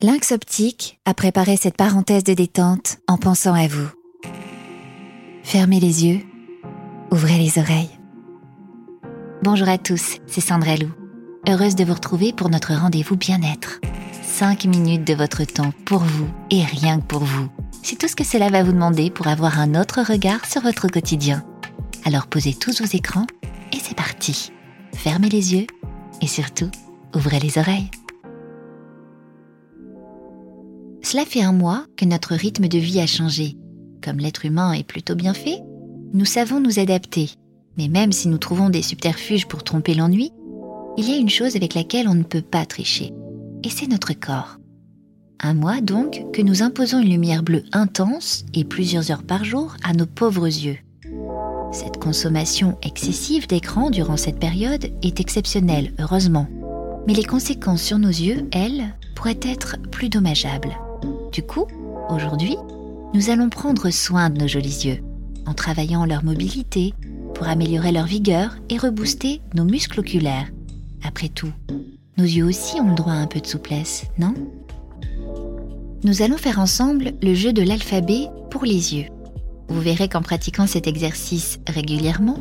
Lynx 0.00 0.30
Optique 0.30 1.00
a 1.06 1.12
préparé 1.12 1.56
cette 1.56 1.76
parenthèse 1.76 2.22
de 2.22 2.32
détente 2.32 2.98
en 3.08 3.16
pensant 3.16 3.54
à 3.54 3.66
vous. 3.66 3.88
Fermez 5.42 5.80
les 5.80 6.06
yeux, 6.06 6.20
ouvrez 7.10 7.36
les 7.36 7.58
oreilles. 7.58 7.90
Bonjour 9.42 9.68
à 9.68 9.76
tous, 9.76 10.18
c'est 10.28 10.40
Sandra 10.40 10.76
Lou. 10.76 10.92
Heureuse 11.48 11.74
de 11.74 11.82
vous 11.82 11.94
retrouver 11.94 12.32
pour 12.32 12.48
notre 12.48 12.74
rendez-vous 12.74 13.16
bien-être. 13.16 13.80
5 14.22 14.66
minutes 14.66 15.04
de 15.04 15.14
votre 15.14 15.42
temps 15.42 15.72
pour 15.84 16.04
vous 16.04 16.28
et 16.52 16.62
rien 16.62 17.00
que 17.00 17.06
pour 17.06 17.24
vous. 17.24 17.48
C'est 17.82 17.98
tout 17.98 18.06
ce 18.06 18.14
que 18.14 18.22
cela 18.22 18.50
va 18.50 18.62
vous 18.62 18.72
demander 18.72 19.10
pour 19.10 19.26
avoir 19.26 19.58
un 19.58 19.74
autre 19.74 20.02
regard 20.02 20.46
sur 20.46 20.62
votre 20.62 20.86
quotidien. 20.86 21.44
Alors 22.04 22.28
posez 22.28 22.54
tous 22.54 22.80
vos 22.80 22.96
écrans 22.96 23.26
et 23.72 23.78
c'est 23.82 23.96
parti. 23.96 24.52
Fermez 24.94 25.28
les 25.28 25.54
yeux 25.54 25.66
et 26.22 26.28
surtout, 26.28 26.70
ouvrez 27.16 27.40
les 27.40 27.58
oreilles. 27.58 27.90
Cela 31.10 31.24
fait 31.24 31.40
un 31.40 31.52
mois 31.52 31.86
que 31.96 32.04
notre 32.04 32.34
rythme 32.34 32.68
de 32.68 32.76
vie 32.76 33.00
a 33.00 33.06
changé. 33.06 33.56
Comme 34.04 34.18
l'être 34.18 34.44
humain 34.44 34.74
est 34.74 34.86
plutôt 34.86 35.14
bien 35.14 35.32
fait, 35.32 35.62
nous 36.12 36.26
savons 36.26 36.60
nous 36.60 36.80
adapter. 36.80 37.30
Mais 37.78 37.88
même 37.88 38.12
si 38.12 38.28
nous 38.28 38.36
trouvons 38.36 38.68
des 38.68 38.82
subterfuges 38.82 39.48
pour 39.48 39.64
tromper 39.64 39.94
l'ennui, 39.94 40.32
il 40.98 41.08
y 41.08 41.14
a 41.14 41.16
une 41.16 41.30
chose 41.30 41.56
avec 41.56 41.72
laquelle 41.72 42.10
on 42.10 42.14
ne 42.14 42.24
peut 42.24 42.42
pas 42.42 42.66
tricher. 42.66 43.14
Et 43.64 43.70
c'est 43.70 43.86
notre 43.86 44.12
corps. 44.12 44.58
Un 45.40 45.54
mois 45.54 45.80
donc 45.80 46.24
que 46.34 46.42
nous 46.42 46.62
imposons 46.62 47.00
une 47.00 47.08
lumière 47.08 47.42
bleue 47.42 47.64
intense 47.72 48.44
et 48.52 48.64
plusieurs 48.64 49.10
heures 49.10 49.22
par 49.22 49.44
jour 49.44 49.78
à 49.84 49.94
nos 49.94 50.04
pauvres 50.04 50.44
yeux. 50.44 50.76
Cette 51.72 51.96
consommation 51.96 52.76
excessive 52.82 53.46
d'écran 53.46 53.88
durant 53.88 54.18
cette 54.18 54.40
période 54.40 54.92
est 55.00 55.20
exceptionnelle, 55.20 55.94
heureusement. 55.98 56.48
Mais 57.06 57.14
les 57.14 57.24
conséquences 57.24 57.80
sur 57.80 57.98
nos 57.98 58.08
yeux, 58.08 58.46
elles, 58.52 58.94
pourraient 59.14 59.40
être 59.42 59.78
plus 59.90 60.10
dommageables. 60.10 60.76
Du 61.32 61.42
coup, 61.42 61.66
aujourd'hui, 62.10 62.56
nous 63.14 63.30
allons 63.30 63.48
prendre 63.48 63.90
soin 63.90 64.30
de 64.30 64.40
nos 64.40 64.48
jolis 64.48 64.84
yeux 64.84 65.02
en 65.46 65.54
travaillant 65.54 66.04
leur 66.04 66.24
mobilité 66.24 66.94
pour 67.34 67.48
améliorer 67.48 67.92
leur 67.92 68.06
vigueur 68.06 68.56
et 68.68 68.78
rebooster 68.78 69.40
nos 69.54 69.64
muscles 69.64 70.00
oculaires. 70.00 70.48
Après 71.04 71.28
tout, 71.28 71.52
nos 72.16 72.24
yeux 72.24 72.44
aussi 72.44 72.80
ont 72.80 72.90
le 72.90 72.94
droit 72.94 73.12
à 73.12 73.16
un 73.16 73.26
peu 73.26 73.40
de 73.40 73.46
souplesse, 73.46 74.04
non? 74.18 74.34
Nous 76.04 76.22
allons 76.22 76.36
faire 76.36 76.58
ensemble 76.58 77.12
le 77.22 77.34
jeu 77.34 77.52
de 77.52 77.62
l'alphabet 77.62 78.28
pour 78.50 78.64
les 78.64 78.94
yeux. 78.94 79.06
Vous 79.68 79.80
verrez 79.80 80.08
qu'en 80.08 80.22
pratiquant 80.22 80.66
cet 80.66 80.86
exercice 80.86 81.60
régulièrement, 81.68 82.38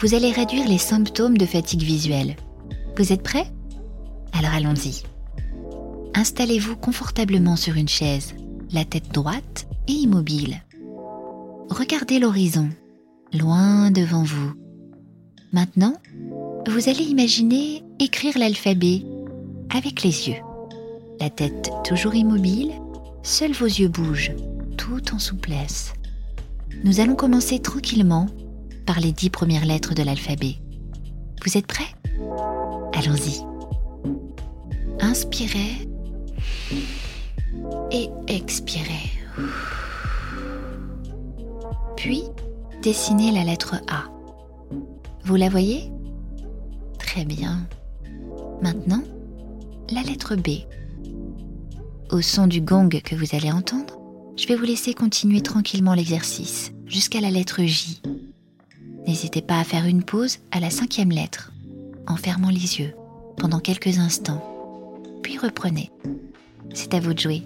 vous 0.00 0.14
allez 0.14 0.32
réduire 0.32 0.68
les 0.68 0.78
symptômes 0.78 1.36
de 1.36 1.46
fatigue 1.46 1.82
visuelle. 1.82 2.36
Vous 2.96 3.12
êtes 3.12 3.22
prêts? 3.22 3.46
Alors 4.32 4.54
allons-y 4.54 5.02
installez-vous 6.14 6.76
confortablement 6.76 7.56
sur 7.56 7.76
une 7.76 7.88
chaise, 7.88 8.34
la 8.72 8.84
tête 8.84 9.12
droite 9.12 9.66
et 9.88 9.92
immobile. 9.92 10.62
Regardez 11.70 12.18
l'horizon, 12.18 12.68
loin 13.32 13.90
devant 13.90 14.22
vous. 14.22 14.52
Maintenant, 15.52 15.94
vous 16.68 16.88
allez 16.88 17.04
imaginer 17.04 17.82
écrire 17.98 18.38
l'alphabet 18.38 19.04
avec 19.74 20.02
les 20.02 20.28
yeux. 20.28 20.42
La 21.20 21.30
tête 21.30 21.70
toujours 21.84 22.14
immobile, 22.14 22.72
seuls 23.22 23.52
vos 23.52 23.66
yeux 23.66 23.88
bougent, 23.88 24.32
tout 24.76 25.14
en 25.14 25.18
souplesse. 25.18 25.92
Nous 26.84 27.00
allons 27.00 27.16
commencer 27.16 27.58
tranquillement 27.58 28.26
par 28.86 29.00
les 29.00 29.12
dix 29.12 29.30
premières 29.30 29.66
lettres 29.66 29.94
de 29.94 30.02
l'alphabet. 30.02 30.56
Vous 31.44 31.58
êtes 31.58 31.66
prêts? 31.66 31.94
Allons-y. 32.94 33.42
Inspirez 35.00 35.89
et 37.90 38.08
expirez. 38.28 39.10
Puis, 41.96 42.24
dessinez 42.82 43.32
la 43.32 43.44
lettre 43.44 43.76
A. 43.88 44.04
Vous 45.24 45.36
la 45.36 45.48
voyez? 45.48 45.90
Très 46.98 47.24
bien. 47.24 47.66
Maintenant, 48.62 49.02
la 49.90 50.02
lettre 50.02 50.36
B. 50.36 50.64
Au 52.10 52.20
son 52.20 52.46
du 52.46 52.60
gong 52.60 52.88
que 52.88 53.14
vous 53.14 53.36
allez 53.36 53.52
entendre, 53.52 53.98
je 54.36 54.46
vais 54.46 54.56
vous 54.56 54.64
laisser 54.64 54.94
continuer 54.94 55.42
tranquillement 55.42 55.94
l'exercice 55.94 56.72
jusqu'à 56.86 57.20
la 57.20 57.30
lettre 57.30 57.62
J. 57.62 58.00
N'hésitez 59.06 59.42
pas 59.42 59.58
à 59.58 59.64
faire 59.64 59.86
une 59.86 60.02
pause 60.02 60.38
à 60.50 60.60
la 60.60 60.70
cinquième 60.70 61.10
lettre, 61.10 61.52
en 62.06 62.16
fermant 62.16 62.50
les 62.50 62.78
yeux 62.80 62.94
pendant 63.36 63.60
quelques 63.60 63.98
instants, 63.98 64.42
puis 65.22 65.38
reprenez. 65.38 65.90
C'est 66.74 66.94
à 66.94 67.00
vous 67.00 67.14
de 67.14 67.20
jouer. 67.20 67.42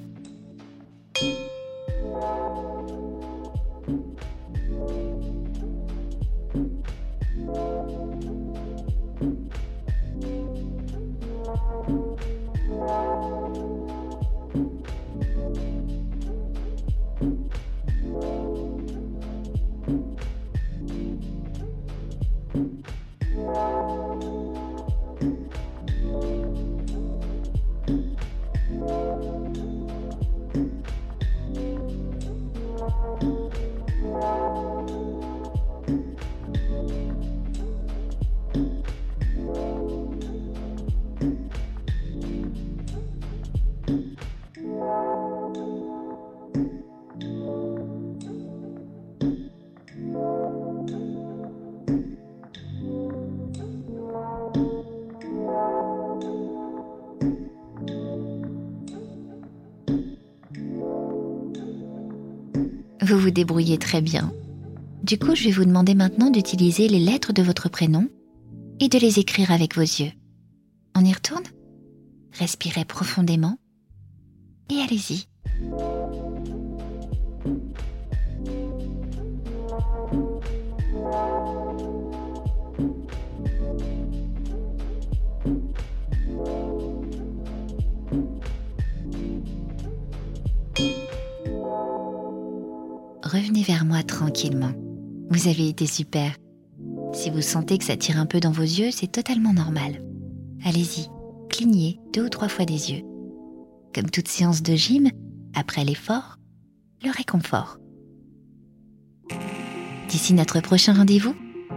Vous 63.05 63.19
vous 63.19 63.31
débrouillez 63.31 63.77
très 63.77 64.01
bien. 64.01 64.33
Du 65.03 65.19
coup, 65.19 65.35
je 65.35 65.45
vais 65.45 65.51
vous 65.51 65.67
demander 65.67 65.95
maintenant 65.95 66.31
d'utiliser 66.31 66.89
les 66.89 67.01
lettres 67.01 67.35
de 67.35 67.43
votre 67.43 67.69
prénom 67.69 68.09
et 68.81 68.89
de 68.89 68.99
les 68.99 69.19
écrire 69.19 69.51
avec 69.51 69.77
vos 69.77 69.83
yeux. 69.83 70.13
On 70.97 71.05
y 71.05 71.13
retourne? 71.13 71.45
Respirez 72.33 72.87
profondément 72.87 73.59
et 74.71 74.81
allez-y. 74.81 75.27
Revenez 93.25 93.63
vers 93.63 93.85
moi 93.85 94.03
tranquillement. 94.03 94.73
Vous 95.31 95.49
avez 95.49 95.69
été 95.69 95.87
super. 95.87 96.33
Si 97.13 97.31
vous 97.31 97.43
sentez 97.43 97.79
que 97.79 97.85
ça 97.85 97.97
tire 97.97 98.19
un 98.19 98.27
peu 98.27 98.41
dans 98.41 98.51
vos 98.51 98.63
yeux, 98.63 98.91
c'est 98.91 99.11
totalement 99.11 99.53
normal. 99.53 100.03
Allez-y, 100.65 101.09
clignez 101.49 102.01
deux 102.13 102.27
ou 102.27 102.29
trois 102.29 102.49
fois 102.49 102.65
des 102.65 102.93
yeux. 102.93 103.03
Comme 103.95 104.11
toute 104.11 104.29
séance 104.29 104.63
de 104.63 104.75
gym, 104.75 105.09
après 105.55 105.85
l'effort, 105.85 106.37
le 107.05 107.11
réconfort. 107.11 107.79
D'ici 110.09 110.35
notre 110.35 110.61
prochain 110.61 110.95
rendez-vous, 110.95 111.35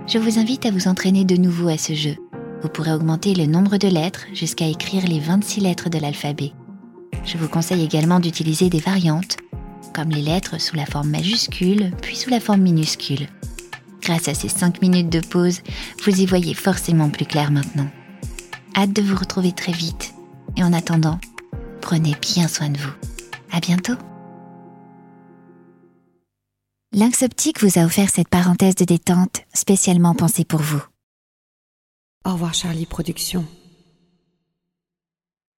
je 0.07 0.17
vous 0.17 0.39
invite 0.39 0.65
à 0.65 0.71
vous 0.71 0.87
entraîner 0.87 1.25
de 1.25 1.35
nouveau 1.35 1.69
à 1.69 1.77
ce 1.77 1.93
jeu. 1.93 2.15
Vous 2.61 2.69
pourrez 2.69 2.91
augmenter 2.91 3.35
le 3.35 3.45
nombre 3.45 3.77
de 3.77 3.87
lettres 3.87 4.25
jusqu'à 4.33 4.67
écrire 4.67 5.05
les 5.07 5.19
26 5.19 5.61
lettres 5.61 5.89
de 5.89 5.99
l'alphabet. 5.99 6.53
Je 7.23 7.37
vous 7.37 7.47
conseille 7.47 7.83
également 7.83 8.19
d'utiliser 8.19 8.69
des 8.69 8.79
variantes 8.79 9.37
comme 9.97 10.09
les 10.09 10.21
lettres 10.21 10.61
sous 10.61 10.75
la 10.75 10.85
forme 10.85 11.09
majuscule, 11.09 11.89
puis 12.03 12.15
sous 12.15 12.29
la 12.29 12.39
forme 12.39 12.61
minuscule. 12.61 13.27
Grâce 13.99 14.27
à 14.27 14.35
ces 14.35 14.47
5 14.47 14.79
minutes 14.83 15.09
de 15.09 15.21
pause, 15.21 15.61
vous 16.05 16.21
y 16.21 16.27
voyez 16.27 16.53
forcément 16.53 17.09
plus 17.09 17.25
clair 17.25 17.49
maintenant. 17.49 17.89
Hâte 18.75 18.93
de 18.93 19.01
vous 19.01 19.15
retrouver 19.15 19.53
très 19.53 19.71
vite. 19.71 20.13
Et 20.55 20.63
en 20.63 20.71
attendant, 20.71 21.19
prenez 21.81 22.13
bien 22.21 22.47
soin 22.47 22.69
de 22.69 22.77
vous. 22.77 22.93
À 23.51 23.59
bientôt. 23.59 23.95
Lynx 26.93 27.23
Optique 27.23 27.63
vous 27.63 27.79
a 27.79 27.83
offert 27.83 28.11
cette 28.11 28.29
parenthèse 28.29 28.75
de 28.75 28.85
détente 28.85 29.41
spécialement 29.51 30.13
pensée 30.13 30.45
pour 30.45 30.61
vous. 30.61 30.83
Au 32.23 32.33
revoir 32.33 32.53
Charlie 32.53 32.85
Productions. 32.85 33.45